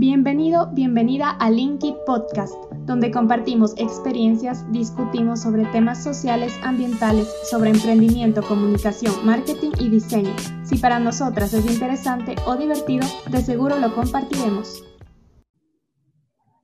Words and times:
Bienvenido, 0.00 0.68
bienvenida 0.74 1.36
a 1.40 1.50
Linkit 1.50 1.96
Podcast, 2.06 2.54
donde 2.86 3.10
compartimos 3.10 3.74
experiencias, 3.80 4.62
discutimos 4.70 5.42
sobre 5.42 5.64
temas 5.72 6.04
sociales, 6.04 6.56
ambientales, 6.64 7.26
sobre 7.50 7.70
emprendimiento, 7.70 8.40
comunicación, 8.46 9.12
marketing 9.26 9.72
y 9.80 9.90
diseño. 9.90 10.30
Si 10.62 10.78
para 10.78 11.00
nosotras 11.00 11.52
es 11.52 11.66
interesante 11.66 12.36
o 12.46 12.54
divertido, 12.54 13.08
de 13.28 13.38
seguro 13.38 13.74
lo 13.80 13.92
compartiremos. 13.92 14.86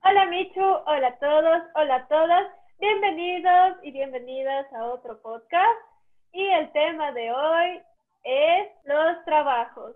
Hola 0.04 0.26
Michu, 0.26 0.62
hola 0.86 1.08
a 1.08 1.18
todos, 1.18 1.62
hola 1.74 1.96
a 1.96 2.06
todas. 2.06 2.46
Bienvenidos 2.78 3.78
y 3.82 3.90
bienvenidas 3.90 4.72
a 4.74 4.84
otro 4.84 5.20
podcast. 5.22 5.80
Y 6.32 6.46
el 6.50 6.70
tema 6.70 7.10
de 7.10 7.32
hoy 7.32 7.82
es 8.22 8.68
los 8.84 9.24
trabajos 9.24 9.93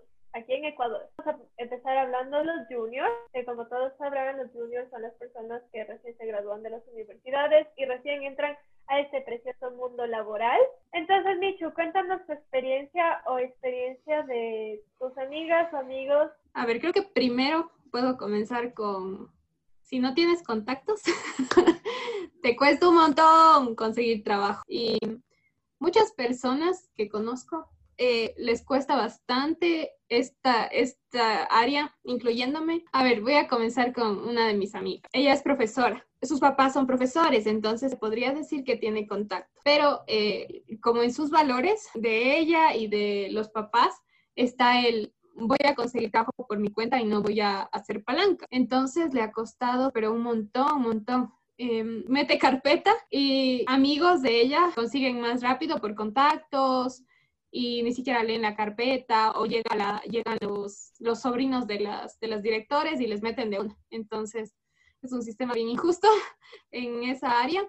Ecuador. 0.79 1.09
Vamos 1.17 1.35
a 1.35 1.61
empezar 1.61 1.97
hablando 1.97 2.37
de 2.37 2.45
los 2.45 2.67
juniors, 2.69 3.11
que 3.33 3.43
como 3.43 3.67
todos 3.67 3.91
sabrán, 3.97 4.37
los 4.37 4.49
juniors 4.53 4.89
son 4.89 5.01
las 5.01 5.13
personas 5.15 5.61
que 5.73 5.83
recién 5.83 6.17
se 6.17 6.25
gradúan 6.25 6.63
de 6.63 6.69
las 6.69 6.87
universidades 6.87 7.67
y 7.75 7.83
recién 7.83 8.23
entran 8.23 8.55
a 8.87 9.01
este 9.01 9.19
precioso 9.21 9.71
mundo 9.71 10.07
laboral. 10.07 10.57
Entonces, 10.93 11.37
Michu, 11.39 11.73
cuéntanos 11.73 12.25
tu 12.25 12.31
experiencia 12.31 13.21
o 13.25 13.39
experiencia 13.39 14.23
de 14.23 14.81
tus 14.97 15.17
amigas 15.17 15.71
o 15.73 15.77
amigos. 15.77 16.31
A 16.53 16.65
ver, 16.65 16.79
creo 16.79 16.93
que 16.93 17.03
primero 17.03 17.69
puedo 17.91 18.15
comenzar 18.15 18.73
con, 18.73 19.29
si 19.81 19.99
no 19.99 20.13
tienes 20.13 20.41
contactos, 20.43 21.01
te 22.41 22.55
cuesta 22.55 22.87
un 22.87 22.95
montón 22.95 23.75
conseguir 23.75 24.23
trabajo. 24.23 24.63
Y 24.65 24.97
muchas 25.77 26.13
personas 26.13 26.89
que 26.95 27.09
conozco 27.09 27.67
eh, 28.01 28.33
les 28.37 28.63
cuesta 28.63 28.95
bastante 28.95 29.91
esta, 30.07 30.63
esta 30.67 31.43
área, 31.43 31.93
incluyéndome. 32.03 32.85
A 32.93 33.03
ver, 33.03 33.19
voy 33.19 33.33
a 33.33 33.49
comenzar 33.49 33.91
con 33.91 34.19
una 34.25 34.47
de 34.47 34.53
mis 34.53 34.73
amigas. 34.73 35.09
Ella 35.11 35.33
es 35.33 35.41
profesora. 35.41 36.07
Sus 36.21 36.39
papás 36.39 36.73
son 36.73 36.87
profesores, 36.87 37.45
entonces 37.45 37.97
podría 37.97 38.31
decir 38.33 38.63
que 38.63 38.77
tiene 38.77 39.05
contacto. 39.05 39.59
Pero 39.65 40.01
eh, 40.07 40.63
como 40.81 41.03
en 41.03 41.13
sus 41.13 41.29
valores 41.29 41.89
de 41.93 42.39
ella 42.39 42.73
y 42.73 42.87
de 42.87 43.27
los 43.31 43.49
papás 43.49 43.93
está 44.33 44.79
el 44.79 45.13
voy 45.35 45.57
a 45.65 45.75
conseguir 45.75 46.11
trabajo 46.11 46.45
por 46.47 46.59
mi 46.59 46.69
cuenta 46.69 47.01
y 47.01 47.05
no 47.05 47.21
voy 47.21 47.41
a 47.41 47.63
hacer 47.63 48.03
palanca. 48.05 48.45
Entonces 48.49 49.13
le 49.13 49.21
ha 49.21 49.33
costado, 49.33 49.91
pero 49.91 50.13
un 50.13 50.21
montón, 50.21 50.77
un 50.77 50.81
montón. 50.83 51.33
Em, 51.57 52.05
mete 52.07 52.37
carpeta 52.37 52.93
y 53.11 53.65
amigos 53.67 54.21
de 54.21 54.39
ella 54.39 54.71
consiguen 54.73 55.19
más 55.19 55.41
rápido 55.41 55.81
por 55.81 55.93
contactos, 55.93 57.03
y 57.51 57.81
ni 57.83 57.93
siquiera 57.93 58.23
leen 58.23 58.43
la 58.43 58.55
carpeta 58.55 59.31
o 59.31 59.45
llega 59.45 59.75
la, 59.75 60.01
llegan 60.03 60.37
los, 60.41 60.93
los 60.99 61.21
sobrinos 61.21 61.67
de 61.67 61.79
las, 61.79 62.19
de 62.19 62.27
las 62.27 62.41
directores 62.41 62.99
y 63.01 63.07
les 63.07 63.21
meten 63.21 63.49
de 63.49 63.59
una. 63.59 63.77
Entonces, 63.89 64.55
es 65.01 65.11
un 65.13 65.21
sistema 65.21 65.53
bien 65.53 65.69
injusto 65.69 66.07
en 66.71 67.03
esa 67.03 67.41
área. 67.41 67.67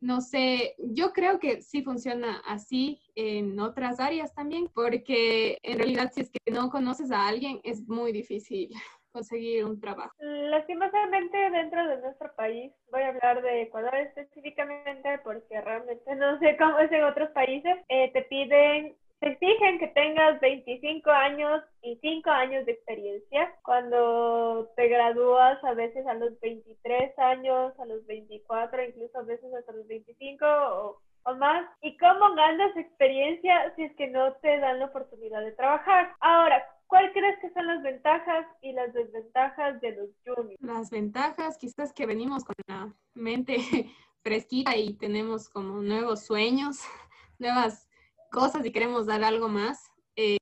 No 0.00 0.20
sé, 0.20 0.76
yo 0.78 1.12
creo 1.12 1.40
que 1.40 1.60
sí 1.60 1.82
funciona 1.82 2.40
así 2.46 3.00
en 3.16 3.58
otras 3.58 3.98
áreas 3.98 4.32
también, 4.32 4.68
porque 4.72 5.58
en 5.62 5.78
realidad 5.78 6.12
si 6.14 6.20
es 6.20 6.30
que 6.30 6.52
no 6.52 6.70
conoces 6.70 7.10
a 7.10 7.26
alguien 7.26 7.60
es 7.64 7.88
muy 7.88 8.12
difícil 8.12 8.70
conseguir 9.12 9.64
un 9.64 9.80
trabajo. 9.80 10.12
Lastimosamente 10.20 11.36
dentro 11.50 11.84
de 11.88 12.00
nuestro 12.00 12.32
país, 12.36 12.72
voy 12.92 13.02
a 13.02 13.08
hablar 13.08 13.42
de 13.42 13.62
Ecuador 13.62 13.96
específicamente 13.96 15.18
porque 15.24 15.60
realmente 15.60 16.14
no 16.14 16.38
sé 16.38 16.56
cómo 16.56 16.78
es 16.78 16.92
en 16.92 17.02
otros 17.02 17.30
países, 17.30 17.76
eh, 17.88 18.12
te 18.12 18.22
piden 18.22 18.96
se 19.20 19.26
exigen 19.26 19.78
que 19.78 19.88
tengas 19.88 20.40
25 20.40 21.10
años 21.10 21.62
y 21.82 21.96
5 21.96 22.30
años 22.30 22.66
de 22.66 22.72
experiencia. 22.72 23.54
Cuando 23.62 24.70
te 24.76 24.88
gradúas 24.88 25.62
a 25.64 25.74
veces 25.74 26.06
a 26.06 26.14
los 26.14 26.38
23 26.40 27.18
años, 27.18 27.72
a 27.78 27.84
los 27.86 28.06
24, 28.06 28.84
incluso 28.84 29.18
a 29.18 29.22
veces 29.22 29.52
hasta 29.54 29.72
los 29.72 29.86
25 29.88 30.44
o, 30.46 31.00
o 31.24 31.34
más. 31.34 31.68
¿Y 31.82 31.96
cómo 31.96 32.34
ganas 32.34 32.76
experiencia 32.76 33.72
si 33.74 33.84
es 33.84 33.96
que 33.96 34.08
no 34.08 34.32
te 34.34 34.58
dan 34.58 34.78
la 34.78 34.86
oportunidad 34.86 35.40
de 35.40 35.52
trabajar? 35.52 36.14
Ahora, 36.20 36.64
¿Cuál 36.88 37.12
crees 37.12 37.38
que 37.40 37.52
son 37.52 37.66
las 37.66 37.82
ventajas 37.82 38.46
y 38.62 38.72
las 38.72 38.94
desventajas 38.94 39.78
de 39.82 39.94
los 39.94 40.08
juniors? 40.24 40.60
Las 40.62 40.90
ventajas, 40.90 41.58
quizás 41.58 41.92
que 41.92 42.06
venimos 42.06 42.44
con 42.44 42.54
la 42.66 42.94
mente 43.12 43.56
fresquita 44.22 44.74
y 44.74 44.94
tenemos 44.94 45.50
como 45.50 45.82
nuevos 45.82 46.24
sueños, 46.24 46.78
nuevas 47.38 47.87
cosas 48.30 48.64
y 48.64 48.72
queremos 48.72 49.06
dar 49.06 49.24
algo 49.24 49.48
más. 49.48 49.90
Eh, 50.16 50.38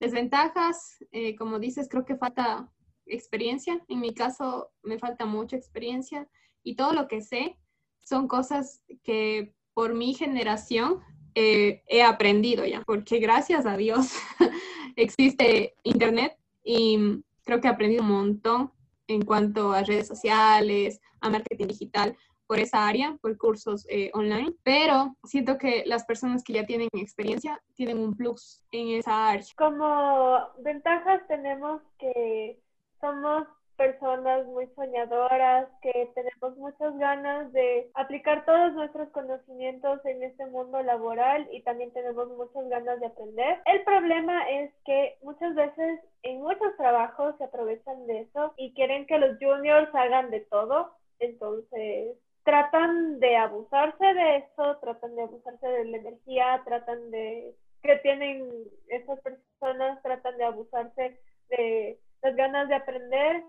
desventajas, 0.00 0.98
eh, 1.12 1.36
como 1.36 1.58
dices, 1.58 1.88
creo 1.88 2.04
que 2.04 2.16
falta 2.16 2.70
experiencia. 3.06 3.80
En 3.88 4.00
mi 4.00 4.14
caso, 4.14 4.70
me 4.82 4.98
falta 4.98 5.26
mucha 5.26 5.56
experiencia 5.56 6.28
y 6.62 6.76
todo 6.76 6.92
lo 6.92 7.08
que 7.08 7.22
sé 7.22 7.58
son 8.00 8.28
cosas 8.28 8.82
que 9.04 9.54
por 9.74 9.94
mi 9.94 10.14
generación 10.14 11.00
eh, 11.34 11.82
he 11.86 12.02
aprendido 12.02 12.66
ya, 12.66 12.82
porque 12.82 13.18
gracias 13.18 13.64
a 13.64 13.76
Dios 13.76 14.12
existe 14.96 15.74
Internet 15.82 16.36
y 16.62 17.22
creo 17.44 17.60
que 17.60 17.68
he 17.68 17.70
aprendido 17.70 18.02
un 18.02 18.10
montón 18.10 18.72
en 19.06 19.22
cuanto 19.22 19.72
a 19.72 19.82
redes 19.82 20.08
sociales, 20.08 21.00
a 21.20 21.30
marketing 21.30 21.68
digital, 21.68 22.16
por 22.52 22.60
esa 22.60 22.86
área, 22.86 23.16
por 23.22 23.34
cursos 23.38 23.86
eh, 23.88 24.10
online, 24.12 24.52
pero 24.62 25.16
siento 25.24 25.56
que 25.56 25.84
las 25.86 26.04
personas 26.04 26.44
que 26.44 26.52
ya 26.52 26.66
tienen 26.66 26.90
experiencia 26.92 27.58
tienen 27.74 27.98
un 27.98 28.14
plus 28.14 28.62
en 28.72 28.88
esa 28.88 29.30
área. 29.30 29.46
Como 29.56 30.38
ventajas 30.58 31.26
tenemos 31.28 31.80
que 31.98 32.58
somos 33.00 33.46
personas 33.78 34.44
muy 34.48 34.66
soñadoras, 34.76 35.66
que 35.80 36.12
tenemos 36.14 36.58
muchas 36.58 36.94
ganas 36.98 37.50
de 37.54 37.90
aplicar 37.94 38.44
todos 38.44 38.74
nuestros 38.74 39.08
conocimientos 39.12 40.04
en 40.04 40.22
este 40.22 40.44
mundo 40.44 40.82
laboral 40.82 41.48
y 41.52 41.62
también 41.62 41.90
tenemos 41.94 42.28
muchas 42.36 42.68
ganas 42.68 43.00
de 43.00 43.06
aprender. 43.06 43.62
El 43.64 43.82
problema 43.84 44.46
es 44.50 44.70
que 44.84 45.16
muchas 45.22 45.54
veces 45.54 46.00
en 46.22 46.42
muchos 46.42 46.76
trabajos 46.76 47.34
se 47.38 47.44
aprovechan 47.44 48.06
de 48.06 48.20
eso 48.20 48.52
y 48.58 48.74
quieren 48.74 49.06
que 49.06 49.16
los 49.16 49.38
juniors 49.38 49.88
hagan 49.94 50.30
de 50.30 50.40
todo. 50.40 50.92
Entonces, 51.18 52.18
tratan 52.44 53.20
de 53.20 53.36
abusarse 53.36 54.04
de 54.04 54.36
eso, 54.36 54.76
tratan 54.78 55.14
de 55.14 55.22
abusarse 55.22 55.66
de 55.66 55.84
la 55.86 55.96
energía, 55.98 56.62
tratan 56.64 57.10
de 57.10 57.54
que 57.82 57.96
tienen 57.96 58.48
esas 58.88 59.20
personas, 59.20 60.02
tratan 60.02 60.36
de 60.38 60.44
abusarse 60.44 61.20
de 61.48 62.00
las 62.22 62.36
ganas 62.36 62.68
de 62.68 62.76
aprender 62.76 63.44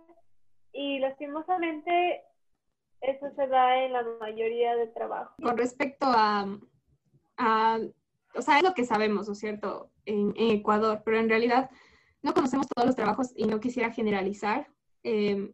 y 0.72 1.00
lastimosamente 1.00 2.24
eso 3.02 3.30
se 3.36 3.48
da 3.48 3.84
en 3.84 3.94
la 3.94 4.04
mayoría 4.20 4.76
de 4.76 4.88
trabajo. 4.88 5.36
Con 5.42 5.58
respecto 5.58 6.06
a, 6.08 6.48
o 8.36 8.42
sea, 8.42 8.58
es 8.58 8.64
lo 8.64 8.74
que 8.74 8.86
sabemos, 8.86 9.28
¿no 9.28 9.34
es 9.34 9.40
cierto?, 9.40 9.92
en, 10.06 10.34
Ecuador, 10.38 11.02
pero 11.06 11.20
en 11.20 11.30
realidad 11.30 11.70
no 12.22 12.34
conocemos 12.34 12.68
todos 12.68 12.88
los 12.88 12.96
trabajos 12.96 13.32
y 13.36 13.46
no 13.46 13.60
quisiera 13.60 13.92
generalizar. 13.92 14.68
Eh, 15.04 15.54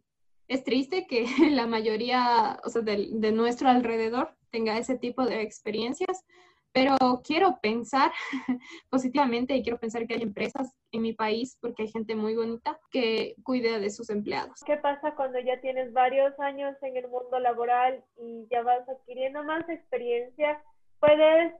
es 0.50 0.64
triste 0.64 1.06
que 1.06 1.24
la 1.52 1.66
mayoría, 1.66 2.58
o 2.64 2.68
sea, 2.68 2.82
de, 2.82 3.08
de, 3.12 3.32
nuestro 3.32 3.68
alrededor 3.68 4.34
tenga 4.50 4.76
ese 4.76 4.98
tipo 4.98 5.24
de 5.24 5.42
experiencias, 5.42 6.26
pero 6.72 6.96
quiero 7.24 7.60
pensar 7.62 8.10
positivamente 8.90 9.54
y 9.54 9.62
quiero 9.62 9.78
pensar 9.78 10.06
que 10.06 10.14
hay 10.14 10.22
empresas 10.22 10.74
en 10.90 11.02
mi 11.02 11.12
país, 11.12 11.56
porque 11.60 11.84
hay 11.84 11.88
gente 11.88 12.16
muy 12.16 12.34
bonita 12.34 12.80
que 12.90 13.36
cuida 13.44 13.78
de 13.78 13.90
sus 13.90 14.10
empleados. 14.10 14.60
¿Qué 14.66 14.76
pasa 14.76 15.14
cuando 15.14 15.38
ya 15.38 15.60
tienes 15.60 15.92
varios 15.92 16.38
años 16.40 16.76
en 16.82 16.96
el 16.96 17.06
mundo 17.08 17.38
laboral 17.38 18.02
y 18.16 18.48
ya 18.50 18.62
vas 18.62 18.88
adquiriendo 18.88 19.44
más 19.44 19.68
experiencia? 19.68 20.60
Puedes, 20.98 21.54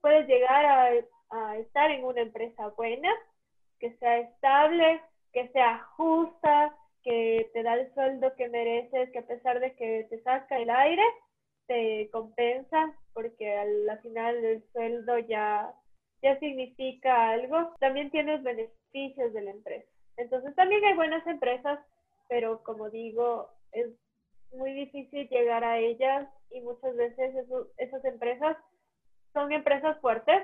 puedes 0.00 0.26
llegar 0.26 0.64
a, 0.64 0.88
a 1.30 1.58
estar 1.58 1.90
en 1.90 2.04
una 2.06 2.22
empresa 2.22 2.68
buena, 2.68 3.10
que 3.78 3.94
sea 3.98 4.18
estable, 4.18 5.02
que 5.32 5.48
sea 5.48 5.86
justa, 5.96 6.74
que 7.02 7.50
te 7.52 7.62
da 7.62 7.74
el 7.74 7.92
sueldo 7.94 8.34
que 8.36 8.48
mereces, 8.48 9.10
que 9.10 9.18
a 9.20 9.26
pesar 9.26 9.60
de 9.60 9.74
que 9.74 10.06
te 10.10 10.22
saca 10.22 10.58
el 10.58 10.70
aire, 10.70 11.02
te 11.66 12.10
compensa, 12.10 12.94
porque 13.12 13.56
al, 13.56 14.00
final 14.02 14.36
el 14.44 14.64
sueldo 14.72 15.18
ya, 15.20 15.72
ya 16.22 16.38
significa 16.38 17.30
algo. 17.30 17.74
También 17.78 18.10
tienes 18.10 18.42
beneficios 18.42 19.32
de 19.32 19.42
la 19.42 19.50
empresa. 19.52 19.88
Entonces 20.16 20.54
también 20.54 20.84
hay 20.84 20.94
buenas 20.94 21.26
empresas, 21.26 21.78
pero 22.28 22.62
como 22.62 22.90
digo, 22.90 23.48
es 23.72 23.86
muy 24.52 24.72
difícil 24.72 25.28
llegar 25.28 25.64
a 25.64 25.78
ellas 25.78 26.28
y 26.50 26.60
muchas 26.60 26.94
veces 26.96 27.34
esas 27.78 28.04
empresas 28.04 28.56
son 29.32 29.52
empresas 29.52 29.98
fuertes, 30.00 30.42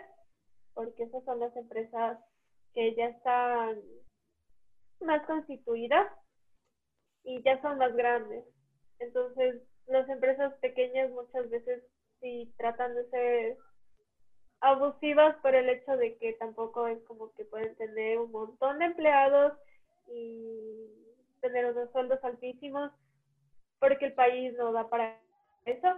porque 0.75 1.03
esas 1.03 1.25
son 1.25 1.41
las 1.41 1.55
empresas 1.57 2.19
que 2.73 2.95
ya 2.95 3.07
están 3.07 3.81
más 5.01 5.27
constituidas 5.27 6.07
y 7.27 7.43
ya 7.43 7.61
son 7.61 7.79
más 7.79 7.95
grandes. 7.95 8.45
Entonces, 9.01 9.57
las 9.87 10.09
empresas 10.09 10.53
pequeñas 10.61 11.11
muchas 11.11 11.51
veces 11.51 11.83
sí 12.21 12.51
tratan 12.57 12.95
de 12.95 13.05
ser 13.11 13.57
abusivas 14.61 15.37
por 15.43 15.55
el 15.55 15.69
hecho 15.69 15.97
de 15.97 16.17
que 16.17 16.33
tampoco 16.35 16.87
es 16.87 17.03
como 17.05 17.31
que 17.35 17.45
pueden 17.45 17.75
tener 17.77 18.19
un 18.19 18.31
montón 18.31 18.79
de 18.79 18.87
empleados 18.87 19.53
y 20.09 20.89
tener 21.41 21.67
unos 21.67 21.91
sueldos 21.91 22.23
altísimos 22.23 22.91
porque 23.81 24.07
el 24.07 24.15
país 24.15 24.55
no 24.55 24.73
da 24.73 24.89
para 24.89 25.19
eso. 25.67 25.89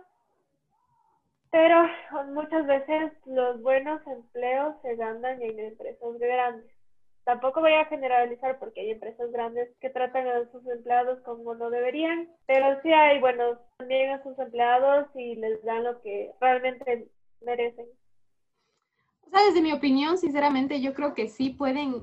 Pero 1.50 1.82
muchas 2.26 2.66
veces 2.66 3.12
los 3.26 3.62
buenos 3.62 4.04
empleos 4.06 4.74
se 4.82 4.96
ganan 4.96 5.40
en 5.42 5.58
empresas 5.58 6.18
grandes. 6.18 6.77
Tampoco 7.28 7.60
voy 7.60 7.74
a 7.74 7.84
generalizar 7.84 8.58
porque 8.58 8.80
hay 8.80 8.90
empresas 8.92 9.30
grandes 9.30 9.68
que 9.82 9.90
tratan 9.90 10.26
a 10.28 10.50
sus 10.50 10.66
empleados 10.66 11.20
como 11.26 11.54
no 11.54 11.68
deberían, 11.68 12.26
pero 12.46 12.80
sí 12.82 12.90
hay 12.90 13.20
buenos 13.20 13.58
también 13.76 14.12
a 14.12 14.22
sus 14.22 14.38
empleados 14.38 15.08
y 15.14 15.34
les 15.34 15.62
dan 15.62 15.84
lo 15.84 16.00
que 16.00 16.32
realmente 16.40 17.06
merecen. 17.42 17.84
O 19.26 19.28
sea, 19.28 19.44
desde 19.44 19.60
mi 19.60 19.72
opinión, 19.72 20.16
sinceramente, 20.16 20.80
yo 20.80 20.94
creo 20.94 21.12
que 21.12 21.28
sí 21.28 21.50
pueden 21.50 21.96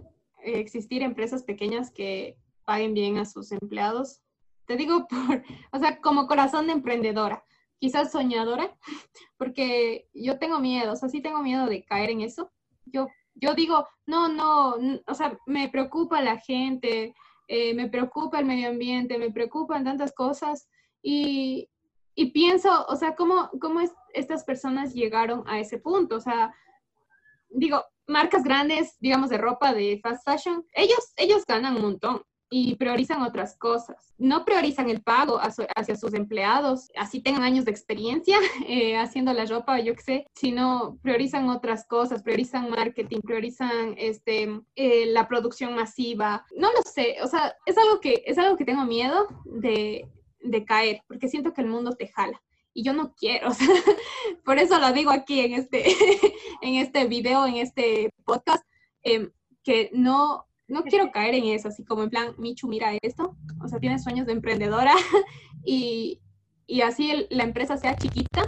eh, 0.44 0.60
existir 0.60 1.02
empresas 1.02 1.42
pequeñas 1.42 1.90
que 1.90 2.38
paguen 2.64 2.94
bien 2.94 3.18
a 3.18 3.26
sus 3.26 3.52
empleados. 3.52 4.22
Te 4.68 4.76
digo 4.76 5.08
por, 5.10 5.42
o 5.72 5.80
sea, 5.80 6.02
como 6.02 6.28
corazón 6.28 6.68
de 6.68 6.74
emprendedora, 6.74 7.44
quizás 7.80 8.12
soñadora, 8.12 8.78
porque 9.38 10.08
yo 10.14 10.38
tengo 10.38 10.60
miedo, 10.60 10.94
o 10.94 10.96
sea, 10.96 11.10
sí 11.10 11.20
tengo 11.20 11.42
miedo 11.42 11.66
de 11.66 11.84
caer 11.84 12.12
en 12.12 12.22
eso. 12.22 12.52
Yo, 12.86 13.08
yo 13.36 13.54
digo, 13.54 13.88
no, 14.06 14.30
no, 14.30 14.76
o 15.08 15.14
sea, 15.14 15.38
me 15.46 15.70
preocupa 15.70 16.22
la 16.22 16.38
gente, 16.38 17.14
eh, 17.48 17.74
me 17.74 17.90
preocupa 17.90 18.40
el 18.40 18.46
medio 18.46 18.70
ambiente, 18.70 19.18
me 19.18 19.32
preocupan 19.32 19.84
tantas 19.84 20.14
cosas 20.14 20.68
y, 21.02 21.70
y 22.16 22.32
pienso, 22.32 22.86
o 22.88 22.96
sea, 22.96 23.16
¿cómo, 23.16 23.50
cómo 23.62 23.82
es, 23.82 23.94
estas 24.14 24.44
personas 24.44 24.94
llegaron 24.94 25.44
a 25.48 25.60
ese 25.60 25.78
punto? 25.78 26.16
O 26.16 26.22
sea, 26.22 26.54
digo, 27.50 27.84
marcas 28.08 28.44
grandes, 28.44 28.98
digamos, 29.00 29.30
de 29.30 29.38
ropa, 29.38 29.74
de 29.74 30.00
fast 30.02 30.24
fashion, 30.26 30.66
ellos, 30.74 31.14
ellos 31.18 31.46
ganan 31.46 31.76
un 31.76 31.82
montón 31.82 32.24
y 32.50 32.76
priorizan 32.76 33.22
otras 33.22 33.58
cosas. 33.58 34.14
No 34.18 34.46
priorizan 34.46 34.90
el 34.90 35.02
pago 35.02 35.40
hacia 35.40 35.96
sus 35.96 36.14
empleados, 36.14 36.90
así 36.96 37.22
tengan 37.22 37.44
años 37.44 37.66
de 37.66 37.72
experiencia 37.72 38.38
eh, 38.68 38.98
haciendo 38.98 39.34
la 39.34 39.46
ropa, 39.46 39.80
yo 39.80 39.96
qué 39.96 40.02
sé, 40.02 40.28
sino 40.34 40.98
priorizan 41.02 41.50
otras 41.50 41.86
cosas, 41.88 42.24
priorizan 42.24 42.70
marketing, 42.70 43.22
priorizan 43.22 43.96
este, 43.98 44.62
eh, 44.76 45.06
la 45.08 45.28
producción 45.28 45.76
masiva. 45.76 46.46
No 46.56 46.72
lo 46.72 46.82
sé, 46.84 47.18
o 47.24 47.28
sea, 47.28 47.56
es 47.66 47.78
algo 47.78 48.00
que, 48.00 48.24
es 48.26 48.38
algo 48.38 48.58
que 48.58 48.66
tengo 48.66 48.86
miedo 48.86 49.28
de, 49.46 50.08
de 50.40 50.66
caer, 50.66 51.02
porque 51.08 51.28
siento 51.28 51.54
que 51.54 51.62
el 51.62 51.68
mundo 51.68 51.96
te 51.96 52.08
jala 52.08 52.42
y 52.76 52.84
yo 52.84 52.94
no 52.94 53.16
quiero, 53.16 53.50
o 53.50 54.44
por 54.44 54.60
eso 54.60 54.78
lo 54.80 54.92
digo 54.92 55.10
aquí 55.10 55.40
en 55.40 55.54
este, 55.54 55.86
en 56.62 56.76
este 56.76 57.06
video, 57.06 57.48
en 57.48 57.56
este 57.56 58.12
podcast, 58.26 58.64
em, 59.02 59.32
que 59.64 59.90
no, 59.94 60.46
no 60.68 60.84
quiero 60.84 61.12
caer 61.12 61.36
en 61.36 61.46
eso, 61.46 61.68
así 61.68 61.84
como 61.86 62.04
en 62.04 62.10
plan, 62.10 62.36
Michu, 62.38 62.68
mira 62.68 62.92
esto, 63.02 63.36
o 63.64 63.68
sea, 63.68 63.80
tienes 63.80 64.04
sueños 64.04 64.26
de 64.26 64.34
emprendedora 64.34 64.94
y, 65.66 66.22
y 66.66 66.82
así 66.82 67.28
la 67.30 67.44
empresa 67.44 67.78
sea 67.78 67.96
chiquita, 67.96 68.44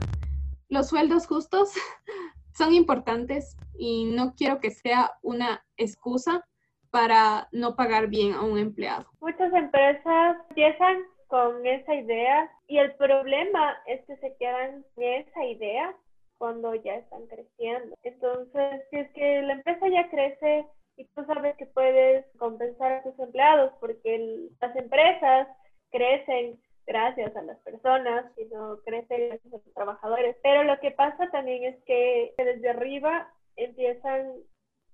los 0.69 0.87
sueldos 0.87 1.27
justos 1.27 1.71
son 2.53 2.73
importantes 2.73 3.55
y 3.77 4.05
no 4.05 4.33
quiero 4.35 4.59
que 4.59 4.71
sea 4.71 5.11
una 5.21 5.63
excusa 5.77 6.45
para 6.89 7.47
no 7.51 7.75
pagar 7.75 8.07
bien 8.07 8.33
a 8.33 8.41
un 8.41 8.57
empleado. 8.57 9.05
Muchas 9.19 9.53
empresas 9.53 10.37
empiezan 10.49 10.97
con 11.27 11.65
esa 11.65 11.93
idea 11.93 12.49
y 12.67 12.77
el 12.77 12.95
problema 12.95 13.77
es 13.85 14.03
que 14.05 14.15
se 14.17 14.35
quedan 14.37 14.83
en 14.95 15.21
esa 15.21 15.45
idea 15.45 15.95
cuando 16.37 16.73
ya 16.75 16.95
están 16.95 17.27
creciendo. 17.27 17.95
Entonces, 18.03 18.81
si 18.89 18.97
es 18.97 19.11
que 19.11 19.41
la 19.41 19.53
empresa 19.53 19.87
ya 19.89 20.09
crece 20.09 20.65
y 20.97 21.05
tú 21.05 21.23
sabes 21.25 21.55
que 21.57 21.67
puedes 21.67 22.25
compensar 22.37 22.91
a 22.91 23.03
tus 23.03 23.17
empleados 23.19 23.71
porque 23.79 24.49
las 24.59 24.75
empresas 24.75 25.47
crecen 25.91 26.59
gracias 26.87 27.35
a 27.35 27.41
las 27.43 27.57
personas 27.59 28.25
y 28.37 28.45
no 28.45 28.79
crecen 28.83 29.29
gracias 29.29 29.53
a 29.53 29.57
los 29.57 29.73
trabajadores. 29.73 30.35
Pero 30.41 30.63
lo 30.63 30.79
que 30.79 30.91
pasa 30.91 31.29
también 31.29 31.63
es 31.65 31.83
que 31.85 32.33
desde 32.37 32.69
arriba 32.69 33.31
empiezan 33.55 34.33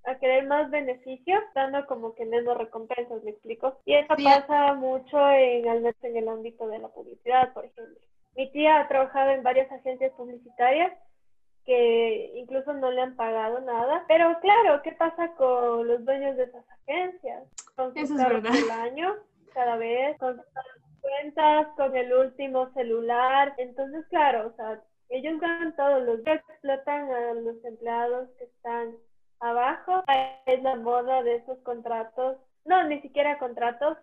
a 0.05 0.15
querer 0.19 0.45
más 0.45 0.69
beneficios, 0.69 1.41
dando 1.55 1.85
como 1.85 2.13
que 2.13 2.25
menos 2.25 2.57
recompensas, 2.57 3.23
¿me 3.23 3.31
explico? 3.31 3.79
Y 3.85 3.94
eso 3.94 4.15
pasa 4.21 4.73
mucho 4.73 5.17
en, 5.29 5.69
al 5.69 5.79
menos 5.79 6.03
en 6.03 6.17
el 6.17 6.27
ámbito 6.27 6.67
de 6.67 6.79
la 6.79 6.89
publicidad, 6.89 7.53
por 7.53 7.63
ejemplo. 7.63 7.95
Mi 8.35 8.51
tía 8.51 8.81
ha 8.81 8.88
trabajado 8.89 9.31
en 9.31 9.44
varias 9.44 9.71
agencias 9.71 10.11
publicitarias 10.13 10.91
que 11.65 12.31
incluso 12.36 12.74
no 12.74 12.92
le 12.92 13.01
han 13.01 13.15
pagado 13.15 13.60
nada. 13.62 14.04
Pero 14.07 14.39
claro, 14.42 14.81
¿qué 14.83 14.92
pasa 14.94 15.33
con 15.36 15.88
los 15.88 16.04
dueños 16.06 16.38
de 16.38 16.44
esas 16.44 16.65
agencias? 16.69 17.44
Con 17.75 17.94
sus 17.95 18.12
el 18.12 18.71
año, 18.71 19.15
cada 19.54 19.77
vez, 19.77 20.18
con 20.18 20.36
sus 20.36 20.45
cuentas, 21.01 21.68
con 21.75 21.95
el 21.95 22.13
último 22.13 22.71
celular. 22.74 23.54
Entonces, 23.57 24.06
claro, 24.10 24.48
o 24.48 24.56
sea, 24.56 24.81
ellos 25.10 25.39
ganan 25.39 25.75
todos 25.75 26.04
los 26.04 26.24
días, 26.24 26.42
explotan 26.50 27.12
a 27.12 27.33
los 27.33 27.63
empleados 27.63 28.30
que 28.38 28.45
están 28.45 28.95
Abajo 29.44 30.06
es 30.45 30.63
la 30.63 30.77
moda 30.77 31.21
de 31.21 31.36
esos 31.36 31.59
contratos, 31.63 32.38
no, 32.63 32.81
ni 32.86 33.01
siquiera 33.01 33.38
contratos, 33.39 33.98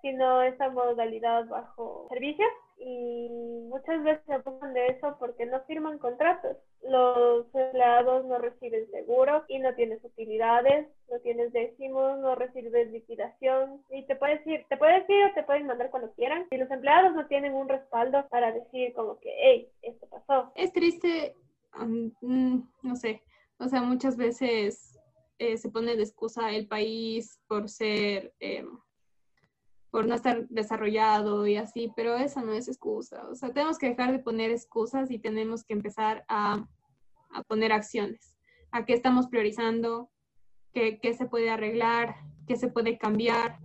sino 0.00 0.42
esa 0.42 0.70
modalidad 0.70 1.44
bajo 1.46 2.06
servicio 2.08 2.46
y 2.78 3.28
muchas 3.68 4.02
veces 4.04 4.24
se 4.26 4.34
abusan 4.34 4.74
de 4.74 4.86
eso 4.88 5.16
porque 5.18 5.46
no 5.46 5.60
firman 5.64 5.98
contratos. 5.98 6.56
Los 6.82 7.46
empleados 7.54 8.24
no 8.26 8.38
reciben 8.38 8.90
seguro 8.90 9.44
y 9.48 9.58
no 9.58 9.74
tienes 9.74 10.04
utilidades, 10.04 10.86
no 11.10 11.18
tienes 11.20 11.52
décimos, 11.52 12.18
no 12.18 12.34
recibes 12.34 12.90
liquidación 12.90 13.82
y 13.90 14.04
te 14.06 14.16
puedes 14.16 14.46
ir, 14.46 14.64
te 14.68 14.76
puedes 14.76 15.08
ir 15.08 15.24
o 15.26 15.34
te 15.34 15.42
pueden 15.42 15.66
mandar 15.66 15.90
cuando 15.90 16.12
quieran. 16.12 16.46
Y 16.50 16.56
los 16.58 16.70
empleados 16.70 17.14
no 17.14 17.26
tienen 17.26 17.54
un 17.54 17.68
respaldo 17.68 18.26
para 18.28 18.52
decir 18.52 18.92
como 18.94 19.18
que, 19.20 19.34
hey, 19.38 19.68
esto 19.82 20.06
pasó. 20.08 20.52
Es 20.54 20.72
triste, 20.72 21.34
mm, 21.78 22.58
no 22.82 22.96
sé, 22.96 23.22
o 23.58 23.68
sea, 23.68 23.80
muchas 23.80 24.16
veces 24.16 24.98
eh, 25.38 25.56
se 25.56 25.70
pone 25.70 25.96
de 25.96 26.02
excusa 26.02 26.50
el 26.50 26.66
país 26.66 27.40
por 27.46 27.68
ser, 27.68 28.32
eh, 28.40 28.64
por 29.96 30.06
no 30.06 30.14
estar 30.14 30.46
desarrollado 30.50 31.46
y 31.46 31.56
así, 31.56 31.90
pero 31.96 32.18
esa 32.18 32.42
no 32.42 32.52
es 32.52 32.68
excusa. 32.68 33.26
O 33.30 33.34
sea, 33.34 33.54
tenemos 33.54 33.78
que 33.78 33.88
dejar 33.88 34.12
de 34.12 34.18
poner 34.18 34.50
excusas 34.50 35.10
y 35.10 35.18
tenemos 35.18 35.64
que 35.64 35.72
empezar 35.72 36.22
a, 36.28 36.68
a 37.30 37.42
poner 37.44 37.72
acciones. 37.72 38.36
¿A 38.72 38.84
qué 38.84 38.92
estamos 38.92 39.28
priorizando? 39.28 40.10
¿Qué, 40.74 40.98
¿Qué 41.00 41.14
se 41.14 41.24
puede 41.24 41.48
arreglar? 41.48 42.16
¿Qué 42.46 42.56
se 42.56 42.68
puede 42.68 42.98
cambiar? 42.98 43.58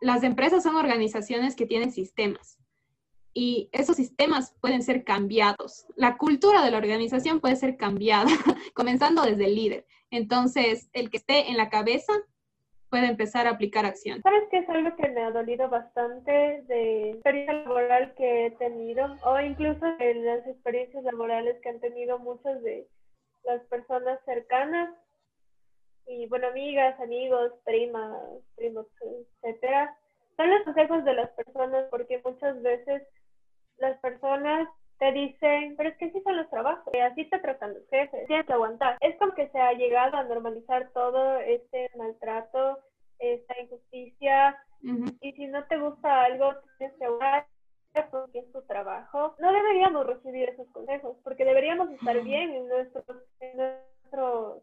Las 0.00 0.24
empresas 0.24 0.64
son 0.64 0.74
organizaciones 0.74 1.54
que 1.54 1.66
tienen 1.66 1.92
sistemas 1.92 2.58
y 3.32 3.68
esos 3.70 3.94
sistemas 3.94 4.56
pueden 4.60 4.82
ser 4.82 5.04
cambiados. 5.04 5.86
La 5.94 6.16
cultura 6.16 6.64
de 6.64 6.72
la 6.72 6.78
organización 6.78 7.38
puede 7.38 7.54
ser 7.54 7.76
cambiada, 7.76 8.32
comenzando 8.74 9.22
desde 9.22 9.44
el 9.44 9.54
líder. 9.54 9.86
Entonces, 10.10 10.90
el 10.92 11.08
que 11.08 11.18
esté 11.18 11.50
en 11.50 11.56
la 11.56 11.70
cabeza 11.70 12.14
puede 12.92 13.06
empezar 13.06 13.46
a 13.46 13.52
aplicar 13.52 13.86
acción. 13.86 14.20
¿Sabes 14.20 14.42
qué 14.50 14.58
es 14.58 14.68
algo 14.68 14.94
que 14.96 15.08
me 15.08 15.22
ha 15.22 15.30
dolido 15.30 15.66
bastante 15.70 16.62
de 16.68 17.12
experiencia 17.12 17.54
laboral 17.54 18.12
que 18.18 18.46
he 18.46 18.50
tenido 18.50 19.16
o 19.24 19.40
incluso 19.40 19.86
de 19.96 20.14
las 20.16 20.46
experiencias 20.46 21.02
laborales 21.02 21.58
que 21.62 21.70
han 21.70 21.80
tenido 21.80 22.18
muchas 22.18 22.62
de 22.62 22.86
las 23.44 23.62
personas 23.62 24.20
cercanas 24.26 24.94
y 26.06 26.26
bueno, 26.26 26.48
amigas, 26.48 27.00
amigos, 27.00 27.52
primas, 27.64 28.14
primos, 28.56 28.86
etcétera? 29.40 29.96
Son 30.36 30.50
los 30.50 30.62
consejos 30.64 31.02
de 31.06 31.14
las 31.14 31.30
personas 31.30 31.86
porque 31.90 32.20
muchas 32.22 32.60
veces 32.60 33.04
las 33.78 33.98
personas 34.00 34.68
te 35.02 35.10
dicen, 35.10 35.74
pero 35.76 35.88
es 35.88 35.96
que 35.96 36.04
así 36.04 36.22
son 36.22 36.36
los 36.36 36.48
trabajos, 36.48 36.94
y 36.94 36.98
así 36.98 37.24
te 37.24 37.40
tratan 37.40 37.74
los 37.74 37.82
jefes, 37.88 38.24
tienes 38.28 38.46
que 38.46 38.52
aguantar. 38.52 38.98
Es 39.00 39.16
como 39.18 39.34
que 39.34 39.48
se 39.48 39.58
ha 39.58 39.72
llegado 39.72 40.16
a 40.16 40.22
normalizar 40.22 40.90
todo 40.94 41.38
este 41.40 41.90
maltrato, 41.96 42.78
esta 43.18 43.60
injusticia, 43.60 44.56
y 45.20 45.32
si 45.32 45.48
no 45.48 45.64
te 45.64 45.76
gusta 45.78 46.22
algo, 46.22 46.54
tienes 46.78 46.96
que 46.98 47.04
aguantar 47.04 47.46
porque 48.12 48.38
es 48.38 48.52
tu 48.52 48.62
trabajo. 48.62 49.34
No 49.40 49.52
deberíamos 49.52 50.06
recibir 50.06 50.50
esos 50.50 50.68
consejos, 50.68 51.16
porque 51.24 51.44
deberíamos 51.44 51.90
estar 51.90 52.20
bien 52.20 52.54
en 52.54 52.68
nuestros, 52.68 53.04
en 53.40 53.56
nuestros 53.56 54.62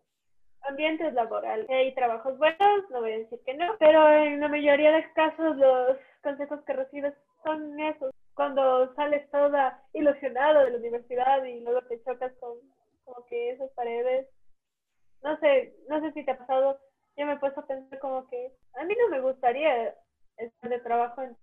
ambientes 0.70 1.14
laborales. 1.16 1.70
Hay 1.70 1.94
trabajos 1.96 2.38
buenos, 2.38 2.90
no 2.92 3.02
voy 3.02 3.12
a 3.12 3.18
decir 3.18 3.42
que 3.46 3.56
no, 3.56 3.76
pero 3.78 4.08
en 4.10 4.40
la 4.40 4.48
mayoría 4.48 4.94
de 4.94 5.12
casos 5.12 5.58
los 5.58 5.98
consejos 6.24 6.62
que 6.64 6.74
recibes 6.74 7.14
son 7.44 7.78
esos 7.78 8.10
cuando 8.40 8.94
sales 8.94 9.30
toda 9.32 9.84
ilusionada 9.92 10.64
de 10.64 10.72
la 10.72 10.78
universidad 10.78 11.44
y 11.44 11.60
luego 11.60 11.82
te 11.90 12.02
chocas 12.06 12.32
con 12.40 12.58
como 13.04 13.26
que 13.26 13.50
esas 13.50 13.70
paredes. 13.72 14.30
No 15.22 15.38
sé, 15.40 15.76
no 15.90 16.00
sé 16.00 16.14
si 16.14 16.24
te 16.24 16.32
ha 16.32 16.38
pasado, 16.38 16.80
yo 17.18 17.26
me 17.26 17.34
he 17.34 17.38
puesto 17.38 17.60
a 17.60 17.68
pensar 17.68 18.00
como 18.00 18.30
que 18.30 18.54
a 18.76 18.86
mí 18.86 18.96
no 18.98 19.10
me 19.10 19.20
gustaría 19.20 19.94
estar 20.38 20.70
de 20.70 20.80
trabajo 20.80 21.22
en 21.22 21.36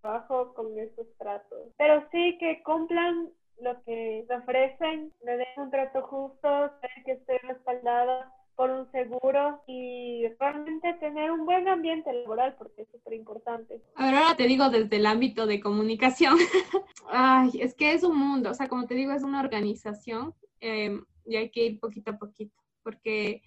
trabajo 0.00 0.54
con 0.54 0.78
esos 0.78 1.06
tratos, 1.18 1.68
pero 1.76 2.08
sí 2.10 2.38
que 2.38 2.62
cumplan 2.62 3.28
lo 3.60 3.82
que 3.82 4.24
me 4.26 4.36
ofrecen, 4.36 5.12
me 5.22 5.36
den 5.36 5.48
un 5.58 5.70
trato 5.70 6.00
justo, 6.00 6.70
sé 6.80 6.88
que 7.04 7.12
estoy 7.12 7.36
respaldada 7.42 8.32
por 8.58 8.70
un 8.70 8.90
seguro 8.90 9.62
y 9.68 10.26
realmente 10.40 10.92
tener 10.94 11.30
un 11.30 11.46
buen 11.46 11.68
ambiente 11.68 12.12
laboral 12.12 12.56
porque 12.58 12.82
es 12.82 12.88
súper 12.90 13.12
importante. 13.12 13.80
A 13.94 14.06
ver, 14.06 14.14
ahora 14.16 14.36
te 14.36 14.48
digo 14.48 14.68
desde 14.68 14.96
el 14.96 15.06
ámbito 15.06 15.46
de 15.46 15.60
comunicación. 15.60 16.36
Ay, 17.08 17.52
es 17.60 17.74
que 17.74 17.92
es 17.92 18.02
un 18.02 18.18
mundo, 18.18 18.50
o 18.50 18.54
sea, 18.54 18.66
como 18.66 18.88
te 18.88 18.96
digo, 18.96 19.12
es 19.12 19.22
una 19.22 19.38
organización 19.38 20.34
em, 20.58 21.04
y 21.24 21.36
hay 21.36 21.50
que 21.50 21.66
ir 21.66 21.78
poquito 21.78 22.10
a 22.10 22.18
poquito 22.18 22.52
porque 22.82 23.42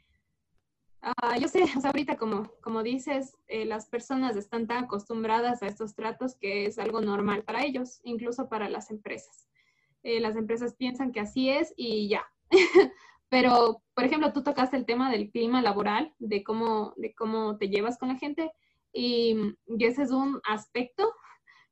ah, 1.02 1.38
yo 1.38 1.50
sé, 1.50 1.64
o 1.64 1.82
sea, 1.82 1.90
ahorita 1.90 2.16
como, 2.16 2.50
como 2.62 2.82
dices, 2.82 3.36
eh, 3.50 3.66
las 3.66 3.88
personas 3.88 4.38
están 4.38 4.66
tan 4.66 4.86
acostumbradas 4.86 5.62
a 5.62 5.68
estos 5.68 5.94
tratos 5.94 6.36
que 6.36 6.68
es 6.68 6.80
algo 6.80 7.02
normal 7.02 7.44
para 7.44 7.66
ellos, 7.66 8.00
incluso 8.06 8.48
para 8.48 8.70
las 8.70 8.90
empresas. 8.90 9.50
Eh, 10.04 10.22
las 10.22 10.38
empresas 10.38 10.74
piensan 10.74 11.12
que 11.12 11.20
así 11.20 11.50
es 11.50 11.74
y 11.76 12.08
ya. 12.08 12.26
Pero, 13.32 13.82
por 13.96 14.04
ejemplo, 14.04 14.34
tú 14.34 14.44
tocaste 14.44 14.76
el 14.76 14.86
tema 14.86 15.10
del 15.10 15.32
clima 15.32 15.62
laboral, 15.62 16.14
de 16.20 16.44
cómo, 16.44 16.94
de 16.98 17.16
cómo 17.16 17.58
te 17.58 17.70
llevas 17.70 17.98
con 17.98 18.10
la 18.10 18.18
gente, 18.18 18.52
y, 18.92 19.38
ese 19.80 20.04
es 20.04 20.12
un 20.12 20.42
aspecto 20.44 21.14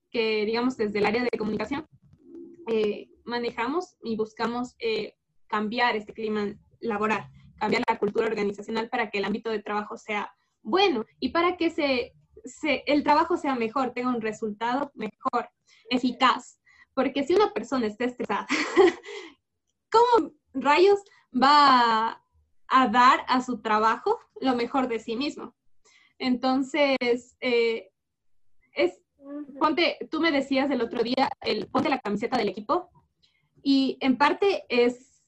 que, 0.09 0.45
digamos, 0.45 0.77
desde 0.77 0.99
el 0.99 1.05
área 1.05 1.21
de 1.21 1.37
comunicación 1.37 1.85
eh, 2.69 3.09
manejamos 3.25 3.97
y 4.01 4.15
buscamos 4.15 4.73
eh, 4.79 5.15
cambiar 5.47 5.97
este 5.97 6.13
clima 6.13 6.47
laboral, 6.79 7.29
cambiar 7.57 7.83
la 7.89 7.99
cultura 7.99 8.27
organizacional 8.27 8.87
para 8.87 9.09
que 9.09 9.17
el 9.17 9.25
ámbito 9.25 9.49
de 9.49 9.61
trabajo 9.61 9.97
sea 9.97 10.33
bueno 10.61 11.05
y 11.19 11.29
para 11.29 11.57
que 11.57 11.71
se, 11.71 12.13
se, 12.45 12.83
el 12.87 13.03
trabajo 13.03 13.35
sea 13.35 13.55
mejor, 13.55 13.91
tenga 13.91 14.15
un 14.15 14.21
resultado 14.21 14.93
mejor, 14.95 15.49
eficaz. 15.89 16.61
Porque 16.93 17.25
si 17.25 17.33
una 17.35 17.51
persona 17.51 17.87
está 17.87 18.05
estresada, 18.05 18.47
¿cómo 19.91 20.31
rayos 20.53 20.99
va 21.33 22.21
a, 22.67 22.88
dar 22.88 23.25
a 23.27 23.41
su 23.41 23.62
trabajo 23.62 24.19
lo 24.39 24.55
mejor 24.55 24.88
de 24.88 25.00
sí 25.00 25.15
mismo. 25.15 25.55
Entonces, 26.17 27.38
eh, 27.39 27.91
es, 28.74 29.01
ponte, 29.59 29.98
tú 30.12 30.19
me 30.19 30.31
decías 30.31 30.69
el 30.69 30.81
otro 30.81 31.03
día, 31.03 31.29
el, 31.41 31.67
ponte 31.67 31.89
la 31.89 32.00
camiseta 32.00 32.38
del 32.38 32.50
equipo 32.50 32.89
y 33.63 33.98
en 34.01 34.17
parte 34.17 34.65
es 34.69 35.24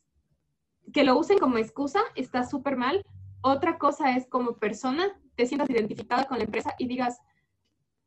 que 0.93 1.03
lo 1.03 1.17
usen 1.17 1.39
como 1.39 1.57
excusa, 1.57 2.01
está 2.15 2.43
súper 2.43 2.75
mal. 2.75 3.03
Otra 3.41 3.77
cosa 3.77 4.15
es 4.15 4.27
como 4.27 4.57
persona, 4.57 5.19
te 5.35 5.45
sientas 5.45 5.69
identificada 5.69 6.25
con 6.25 6.37
la 6.37 6.43
empresa 6.43 6.75
y 6.77 6.87
digas, 6.87 7.19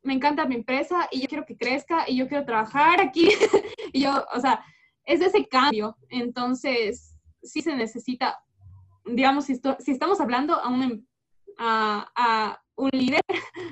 me 0.03 0.13
encanta 0.13 0.47
mi 0.47 0.55
empresa 0.55 1.09
y 1.11 1.23
yo 1.23 1.29
quiero 1.29 1.47
que 1.47 1.57
crezca 1.57 2.05
y 2.09 2.17
yo 2.17 2.29
quiero 2.29 2.45
trabajar 2.45 3.01
aquí. 3.01 3.29
y 3.93 4.03
yo, 4.03 4.25
o 4.35 4.41
sea, 4.41 4.65
es 5.05 5.21
ese 5.21 5.47
cambio. 5.47 5.97
Entonces, 6.11 7.13
sí 7.45 7.63
se 7.63 7.75
necesita, 7.77 8.43
digamos, 9.05 9.45
si, 9.45 9.61
si 9.79 9.93
estamos 9.93 10.21
hablando 10.21 10.55
a 10.55 10.69
un, 10.69 11.07
a, 11.59 12.61
un 12.77 12.91
líder, 12.93 13.21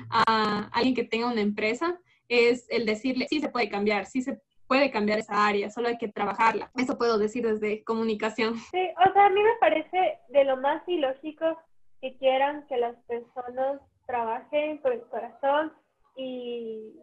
a 0.09 0.69
alguien 0.71 0.95
que 0.95 1.03
tenga 1.03 1.27
una 1.27 1.41
empresa, 1.41 1.99
es 2.29 2.65
el 2.69 2.85
decirle, 2.85 3.27
sí 3.27 3.39
se 3.39 3.49
puede 3.49 3.69
cambiar, 3.69 4.05
sí 4.05 4.21
se 4.21 4.41
puede 4.67 4.91
cambiar 4.91 5.19
esa 5.19 5.45
área, 5.45 5.69
solo 5.69 5.89
hay 5.89 5.97
que 5.97 6.07
trabajarla. 6.07 6.71
Eso 6.75 6.97
puedo 6.97 7.17
decir 7.17 7.45
desde 7.45 7.83
comunicación. 7.83 8.55
Sí, 8.55 8.89
o 8.97 9.13
sea, 9.13 9.25
a 9.25 9.29
mí 9.29 9.41
me 9.41 9.55
parece 9.59 10.19
de 10.29 10.43
lo 10.45 10.57
más 10.57 10.81
ilógico 10.87 11.59
que 12.01 12.17
quieran 12.17 12.65
que 12.67 12.77
las 12.77 12.95
personas 13.03 13.81
trabajen 14.07 14.81
por 14.81 14.93
el 14.93 15.01
corazón 15.03 15.73
y 16.15 16.95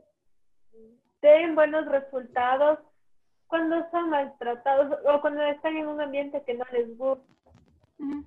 den 1.23 1.55
buenos 1.55 1.87
resultados 1.87 2.79
cuando 3.51 3.85
son 3.91 4.11
maltratados 4.11 4.99
o 5.05 5.21
cuando 5.21 5.43
están 5.43 5.77
en 5.77 5.89
un 5.89 6.01
ambiente 6.01 6.43
que 6.47 6.55
no 6.55 6.65
les 6.73 6.97
gusta. 6.97 7.25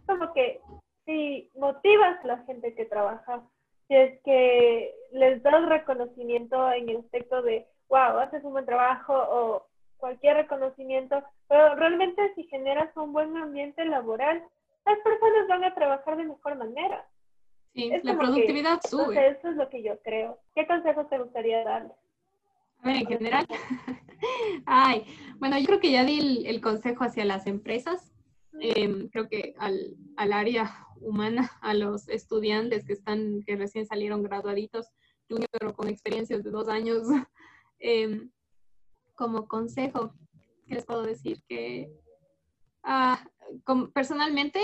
Como 0.06 0.32
que 0.34 0.62
si 1.06 1.50
motivas 1.56 2.24
a 2.24 2.28
la 2.28 2.38
gente 2.40 2.76
que 2.76 2.86
trabaja, 2.86 3.42
si 3.88 3.96
es 3.96 4.22
que 4.22 4.94
les 5.12 5.42
das 5.42 5.66
reconocimiento 5.68 6.72
en 6.72 6.90
el 6.90 6.98
aspecto 6.98 7.42
de, 7.42 7.66
wow, 7.90 8.20
haces 8.20 8.44
un 8.44 8.52
buen 8.52 8.66
trabajo 8.66 9.14
o 9.14 9.66
cualquier 9.98 10.36
reconocimiento, 10.36 11.24
pero 11.48 11.76
realmente 11.76 12.34
si 12.36 12.44
generas 12.44 12.96
un 12.96 13.14
buen 13.14 13.36
ambiente 13.38 13.84
laboral, 13.86 14.44
las 14.86 15.00
personas 15.00 15.48
van 15.48 15.64
a 15.64 15.74
trabajar 15.74 16.18
de 16.18 16.26
mejor 16.26 16.56
manera. 16.56 17.06
Sí, 17.74 17.92
la 18.04 18.16
productividad 18.16 18.82
sube. 18.82 19.30
eso 19.30 19.50
es 19.50 19.56
lo 19.56 19.70
que 19.70 19.82
yo 19.82 19.98
creo. 20.02 20.38
¿Qué 20.54 20.68
consejos 20.68 21.10
te 21.10 21.18
gustaría 21.18 21.64
darles? 21.64 21.98
en 22.84 23.06
general. 23.06 23.48
Ay, 24.66 25.06
bueno, 25.38 25.58
yo 25.60 25.66
creo 25.66 25.80
que 25.80 25.92
ya 25.92 26.04
di 26.04 26.46
el, 26.46 26.62
consejo 26.62 27.04
hacia 27.04 27.26
las 27.26 27.48
empresas. 27.48 28.12
Em, 28.60 29.10
creo 29.10 29.28
que 29.28 29.56
al, 29.58 29.98
área 30.34 30.88
humana, 31.02 31.52
a 31.62 31.74
los 31.74 32.08
estudiantes 32.08 32.86
que 32.86 32.94
están, 32.94 33.44
que 33.46 33.56
recién 33.56 33.86
salieron 33.86 34.24
graduaditos, 34.24 34.88
junior 35.30 35.76
con 35.76 35.88
experiencias 35.88 36.44
de 36.44 36.52
dos 36.52 36.68
años, 36.70 37.08
em, 37.80 38.30
como 39.16 39.48
consejo, 39.48 40.14
¿qué 40.68 40.76
les 40.76 40.86
puedo 40.86 41.04
decir? 41.04 41.44
Que 41.48 41.92
ah, 42.84 43.24
personalmente 43.94 44.60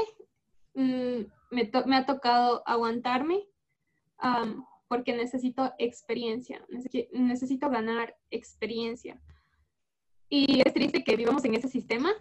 mm, 0.74 1.22
me, 1.52 1.72
me, 1.86 1.96
ha 1.96 2.06
tocado 2.06 2.64
aguantarme 2.66 3.46
porque 4.88 5.16
necesito 5.16 5.72
experiencia, 5.78 6.66
necesito 7.12 7.70
ganar 7.70 8.16
experiencia. 8.32 9.22
Y 10.30 10.62
es 10.66 10.74
triste 10.74 11.04
que 11.04 11.16
vivamos 11.16 11.44
en 11.46 11.56
ese 11.56 11.68
sistema, 11.68 12.12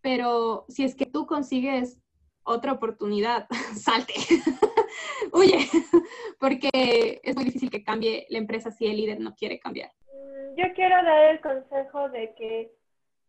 pero 0.00 0.64
si 0.68 0.84
es 0.84 0.94
que 0.94 1.06
tú 1.06 1.26
consigues 1.26 2.00
otra 2.44 2.72
oportunidad, 2.72 3.46
salte, 3.74 4.14
huye, 5.32 5.58
porque 6.40 7.20
es 7.22 7.34
muy 7.34 7.44
difícil 7.44 7.70
que 7.70 7.84
cambie 7.84 8.26
la 8.30 8.38
empresa 8.38 8.70
si 8.70 8.86
el 8.86 8.96
líder 8.96 9.20
no 9.20 9.34
quiere 9.34 9.58
cambiar. 9.58 9.90
Mm, 10.06 10.56
yo 10.56 10.64
quiero 10.74 10.96
dar 10.96 11.30
el 11.30 11.40
consejo 11.40 12.08
de 12.10 12.34
que 12.34 12.72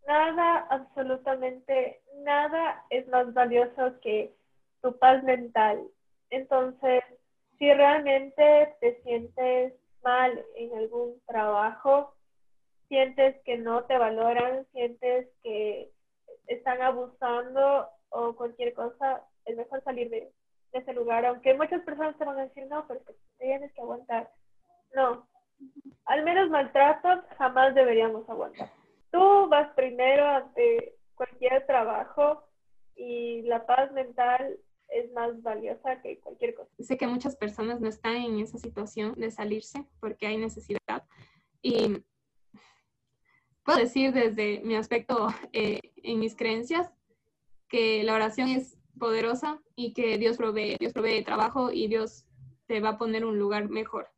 nada, 0.07 0.67
absolutamente 0.69 2.01
nada 2.23 2.85
es 2.89 3.07
más 3.07 3.33
valioso 3.33 3.99
que 4.01 4.33
tu 4.81 4.97
paz 4.97 5.23
mental. 5.23 5.81
Entonces, 6.29 7.03
si 7.57 7.71
realmente 7.73 8.75
te 8.81 9.01
sientes 9.03 9.73
mal 10.03 10.43
en 10.55 10.77
algún 10.77 11.21
trabajo, 11.27 12.13
sientes 12.93 13.35
que 13.43 13.57
no 13.57 13.85
te 13.85 13.97
valoran, 13.97 14.67
sientes 14.71 15.27
que 15.41 15.89
están 16.45 16.79
abusando 16.83 17.87
o 18.09 18.35
cualquier 18.35 18.75
cosa, 18.75 19.23
es 19.45 19.57
mejor 19.57 19.83
salir 19.83 20.11
de, 20.11 20.31
ese 20.73 20.93
lugar, 20.93 21.25
aunque 21.25 21.53
muchas 21.55 21.81
personas 21.83 22.17
te 22.17 22.25
van 22.25 22.37
a 22.37 22.43
decir, 22.43 22.65
no, 22.67 22.87
pero 22.87 22.99
es 22.99 23.05
que 23.05 23.13
tienes 23.39 23.71
que 23.73 23.81
aguantar. 23.81 24.31
No, 24.95 25.27
al 26.05 26.23
menos 26.23 26.49
maltratos 26.49 27.23
jamás 27.37 27.75
deberíamos 27.75 28.27
aguantar. 28.29 28.71
Tú 29.11 29.47
vas 29.49 29.71
primero 29.75 30.25
ante 30.25 30.95
cualquier 31.15 31.65
trabajo 31.67 32.43
y 32.95 33.43
la 33.43 33.65
paz 33.67 33.91
mental 33.91 34.57
es 34.89 35.11
más 35.13 35.41
valiosa 35.43 36.01
que 36.01 36.19
cualquier 36.19 36.55
cosa. 36.55 36.71
Sé 36.79 36.97
que 36.97 37.07
muchas 37.07 37.35
personas 37.35 37.79
no 37.79 37.87
están 37.87 38.15
en 38.15 38.39
esa 38.39 38.57
situación 38.57 39.13
de 39.15 39.29
salirse 39.29 39.85
porque 39.99 40.25
hay 40.27 40.37
necesidad. 40.37 41.03
Y 41.61 42.03
puedo 43.63 43.79
decir 43.79 44.13
desde 44.13 44.61
mi 44.61 44.75
aspecto 44.75 45.27
eh, 45.51 45.79
en 46.03 46.19
mis 46.19 46.35
creencias 46.35 46.91
que 47.69 48.03
la 48.03 48.13
oración 48.13 48.49
es 48.49 48.77
poderosa 48.99 49.59
y 49.75 49.93
que 49.93 50.17
Dios 50.17 50.37
provee, 50.37 50.77
Dios 50.79 50.93
provee 50.93 51.23
trabajo 51.23 51.71
y 51.71 51.87
Dios 51.87 52.25
te 52.67 52.79
va 52.79 52.89
a 52.89 52.97
poner 52.97 53.25
un 53.25 53.39
lugar 53.39 53.69
mejor. 53.69 54.09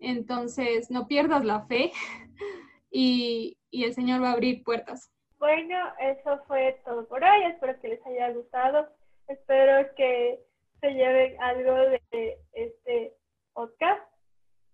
Entonces, 0.00 0.90
no 0.90 1.06
pierdas 1.06 1.44
la 1.44 1.66
fe 1.66 1.92
y, 2.90 3.58
y 3.70 3.84
el 3.84 3.94
Señor 3.94 4.22
va 4.22 4.30
a 4.30 4.32
abrir 4.32 4.62
puertas. 4.64 5.12
Bueno, 5.38 5.76
eso 6.00 6.42
fue 6.46 6.80
todo 6.84 7.06
por 7.06 7.22
hoy. 7.22 7.44
Espero 7.44 7.78
que 7.80 7.88
les 7.88 8.06
haya 8.06 8.30
gustado. 8.32 8.88
Espero 9.28 9.88
que 9.94 10.40
se 10.80 10.90
lleven 10.90 11.40
algo 11.40 11.74
de 12.10 12.38
este 12.52 13.14
podcast 13.52 14.02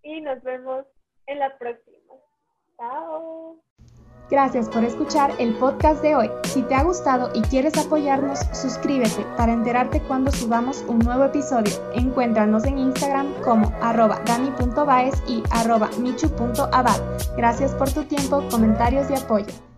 y 0.01 0.21
nos 0.21 0.41
vemos 0.43 0.85
en 1.27 1.39
la 1.39 1.57
próxima. 1.57 2.15
Chao. 2.77 3.61
Gracias 4.29 4.67
por 4.69 4.83
escuchar 4.83 5.31
el 5.37 5.53
podcast 5.53 6.01
de 6.01 6.15
hoy. 6.15 6.31
Si 6.45 6.63
te 6.63 6.75
ha 6.75 6.83
gustado 6.83 7.29
y 7.33 7.41
quieres 7.41 7.77
apoyarnos, 7.77 8.39
suscríbete 8.53 9.25
para 9.37 9.53
enterarte 9.53 10.01
cuando 10.01 10.31
subamos 10.31 10.83
un 10.87 10.99
nuevo 10.99 11.25
episodio. 11.25 11.71
Encuéntranos 11.93 12.65
en 12.65 12.79
Instagram 12.79 13.27
como 13.43 13.71
arroba 13.81 14.21
dani.baez 14.25 15.21
y 15.27 15.43
arroba 15.51 15.89
michu.abad. 15.99 16.99
Gracias 17.37 17.73
por 17.75 17.91
tu 17.91 18.03
tiempo, 18.03 18.43
comentarios 18.49 19.09
y 19.11 19.15
apoyo. 19.15 19.74